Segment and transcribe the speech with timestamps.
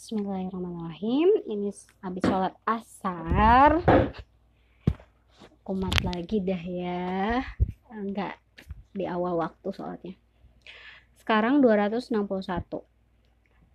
[0.00, 1.44] Bismillahirrahmanirrahim.
[1.44, 3.84] Ini habis sholat asar.
[5.60, 7.44] Kumat lagi dah ya.
[7.92, 8.40] Enggak
[8.96, 10.16] di awal waktu sholatnya.
[11.20, 12.16] Sekarang 261.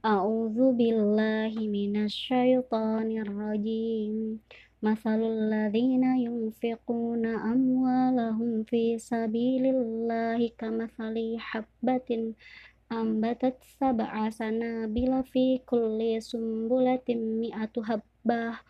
[0.02, 4.42] A'udzu billahi minasyaitonir rajim.
[4.82, 12.34] Masalul ladzina yunfiquna amwalahum fi sabilillahi kamathali habbatin
[12.90, 18.62] ambatat sab'a sanabila fi kulli sumbulatin mi'atu habbah.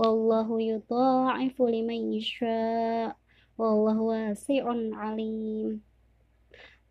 [0.00, 3.12] Wallahu yudha'ifu liman yasha.
[3.60, 5.84] Wallahu wasi'un alim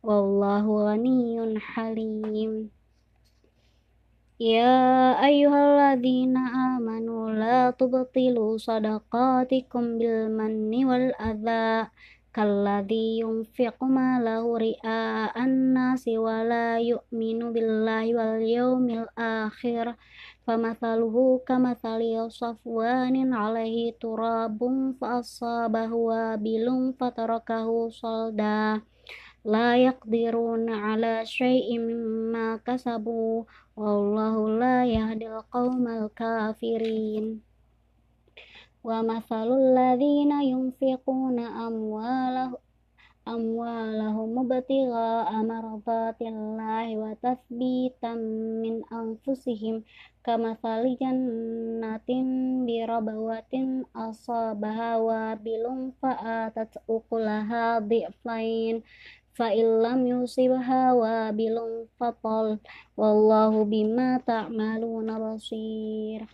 [0.00, 2.72] wallahu ghaniyun halim.
[4.40, 11.92] Ya ayyuhalladzina amanu la tubtilu sadaqatikum bil manni wal adha
[12.32, 20.00] kalladzi yunfiqu ma lahu ria'an nasi wa la yu'minu billahi wal yawmil akhir.
[20.48, 28.80] Famathaluhu kamathali safwanin alaihi turabun fa asabahu wabilun fatarakahu salda
[29.44, 37.40] la yaqdiruna ala syai'in mimma kasabu wallahu la yahdil qawmal kafirin
[38.84, 42.60] wa masalul ladzina yunfiquna amwalahu
[43.28, 48.18] amwalahum mubtigha amradatillahi wa tathbitan
[48.64, 49.84] min anfusihim
[50.24, 50.56] kama
[50.96, 52.28] jannatin
[52.64, 56.74] bi rabawatin asabaha wa bilum fa'atat
[57.84, 58.82] dhi'fain
[59.36, 62.58] fa illam yusibha wa bilum fatal
[62.98, 66.26] wallahu bima ta'maluna basir.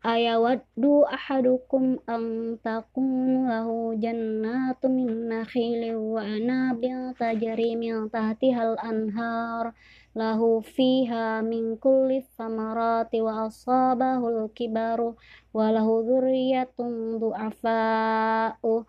[0.00, 9.76] Ayawaddu ahadukum an takunu lahu jannatu min nakhilin wa anabil tajri min tahtihal anhar.
[10.16, 15.20] Lahu fiha min kulli samarati wa asabahul kibaru
[15.52, 18.88] wa lahu dhurriyyatun du'afa'u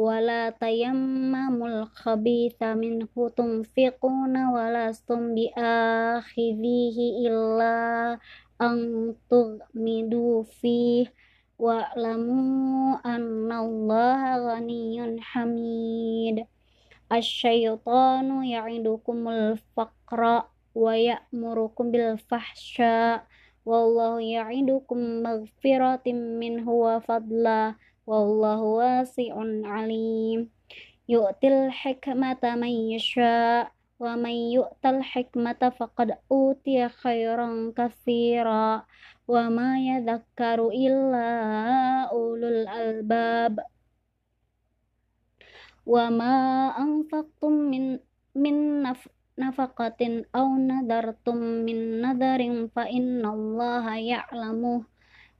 [0.00, 6.96] ولا تيمموا الخبيث منه تنفقون ولستم بآخذيه
[7.28, 8.18] إلا
[8.62, 8.78] أن
[9.30, 11.06] تغمدوا فيه.
[11.58, 16.44] واعلموا أن الله غني حميد.
[17.12, 20.42] الشيطان يعدكم الفقر
[20.74, 23.26] ويأمركم بالفحشاء.
[23.66, 27.74] والله يعدكم مغفرة منه وفضلا.
[28.10, 29.34] والله واسع
[29.64, 30.50] عليم
[31.08, 38.86] يؤتي الحكمة من يشاء ومن يؤت الحكمة فقد أوتي خيرا كثيرا
[39.28, 41.28] وما يذكر إلا
[42.10, 43.54] أولو الألباب
[45.86, 46.34] وما
[46.78, 47.98] أنفقتم من
[48.34, 54.82] من نف نفقة أو نذرتم من نذر فإن الله يعلمه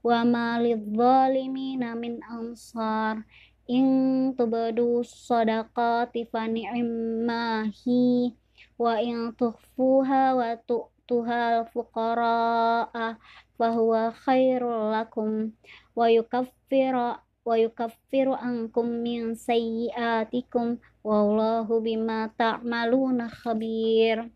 [0.01, 3.25] wa ma lidzalimina min ansar.
[3.71, 8.35] In tubadu sadaqati fa ni'mahi
[8.75, 13.15] wa in tukhfuha wa tu'tuha al-fuqara'a
[13.55, 15.53] fa huwa khairul lakum.
[15.95, 17.15] Wa yukaffiru
[17.45, 20.81] wa yukaffiru ankum min sayyi'atikum.
[21.05, 24.27] Wallahu bima ta'maluna khabir.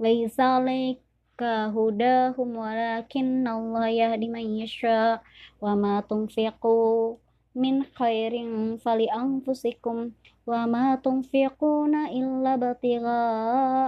[0.00, 1.09] Laisa alaika
[1.40, 5.24] hudahum walakin Allah yahdi man yasha
[5.56, 7.16] wa ma tunfiqu
[7.56, 10.12] min khairin fali anfusikum
[10.44, 13.22] wa ma tunfiquna illa batigha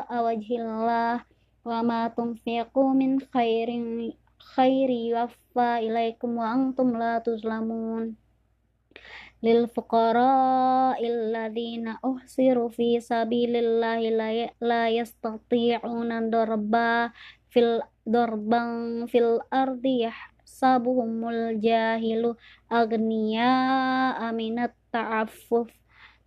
[0.09, 1.21] wajhillah
[1.69, 4.17] wa ma tunfiqu min khairin
[4.57, 8.17] khairi waffa ilaikum wa antum la tuzlamun.
[9.43, 13.03] Lil fuqara alladhina uhsiru fi
[17.53, 22.35] fil darban fil ardi yahsabuhumul jahilu
[22.73, 23.53] agniya
[24.17, 25.69] aminat ta'affuf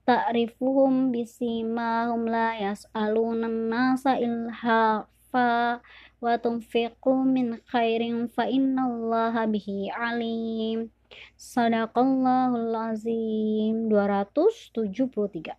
[0.06, 5.82] ta'rifuhum bisimahum la yas'aluna nasa ilhafa
[6.22, 10.94] wa tunfiqu min khairin fa innallaha bihi alim.
[11.38, 13.90] Sadaqallahul azim.
[13.90, 15.54] 273